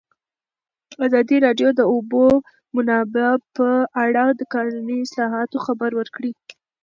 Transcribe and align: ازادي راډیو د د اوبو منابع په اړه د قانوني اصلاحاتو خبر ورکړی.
ازادي 1.05 1.37
راډیو 1.45 1.69
د 1.73 1.77
د 1.79 1.81
اوبو 1.93 2.25
منابع 2.75 3.31
په 3.55 3.67
اړه 4.03 4.25
د 4.39 4.41
قانوني 4.53 4.97
اصلاحاتو 5.05 5.57
خبر 5.65 5.91
ورکړی. 5.99 6.31